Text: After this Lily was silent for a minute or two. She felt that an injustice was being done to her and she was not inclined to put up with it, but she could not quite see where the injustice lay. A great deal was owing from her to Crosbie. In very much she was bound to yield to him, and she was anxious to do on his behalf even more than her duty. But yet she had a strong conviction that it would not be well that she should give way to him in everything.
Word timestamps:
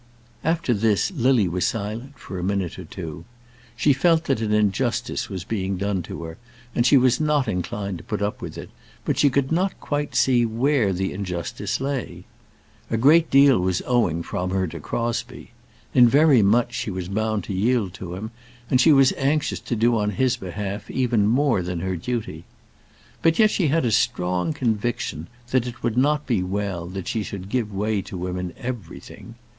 After 0.43 0.73
this 0.73 1.11
Lily 1.11 1.47
was 1.47 1.67
silent 1.67 2.17
for 2.17 2.39
a 2.39 2.43
minute 2.43 2.79
or 2.79 2.85
two. 2.85 3.23
She 3.75 3.93
felt 3.93 4.23
that 4.23 4.41
an 4.41 4.51
injustice 4.51 5.29
was 5.29 5.43
being 5.43 5.77
done 5.77 6.01
to 6.01 6.23
her 6.23 6.37
and 6.73 6.87
she 6.87 6.97
was 6.97 7.21
not 7.21 7.47
inclined 7.47 7.99
to 7.99 8.03
put 8.03 8.19
up 8.19 8.41
with 8.41 8.57
it, 8.57 8.71
but 9.05 9.19
she 9.19 9.29
could 9.29 9.51
not 9.51 9.79
quite 9.79 10.15
see 10.15 10.43
where 10.43 10.91
the 10.91 11.13
injustice 11.13 11.79
lay. 11.79 12.25
A 12.89 12.97
great 12.97 13.29
deal 13.29 13.59
was 13.59 13.83
owing 13.85 14.23
from 14.23 14.49
her 14.49 14.65
to 14.69 14.79
Crosbie. 14.79 15.51
In 15.93 16.07
very 16.09 16.41
much 16.41 16.73
she 16.73 16.89
was 16.89 17.07
bound 17.07 17.43
to 17.43 17.53
yield 17.53 17.93
to 17.93 18.15
him, 18.15 18.31
and 18.71 18.81
she 18.81 18.91
was 18.91 19.13
anxious 19.17 19.59
to 19.59 19.75
do 19.75 19.95
on 19.99 20.09
his 20.09 20.35
behalf 20.35 20.89
even 20.89 21.27
more 21.27 21.61
than 21.61 21.81
her 21.81 21.95
duty. 21.95 22.43
But 23.21 23.37
yet 23.37 23.51
she 23.51 23.67
had 23.67 23.85
a 23.85 23.91
strong 23.91 24.51
conviction 24.51 25.27
that 25.51 25.67
it 25.67 25.83
would 25.83 25.95
not 25.95 26.25
be 26.25 26.41
well 26.41 26.87
that 26.87 27.07
she 27.07 27.21
should 27.21 27.49
give 27.49 27.71
way 27.71 28.01
to 28.01 28.25
him 28.25 28.37
in 28.39 28.53
everything. 28.57 29.35